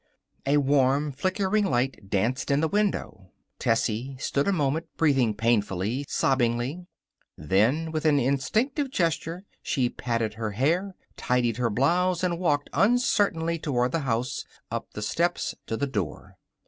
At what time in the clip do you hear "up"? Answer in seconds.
14.71-14.87